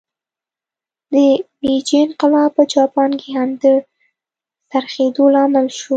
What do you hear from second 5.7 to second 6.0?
شو.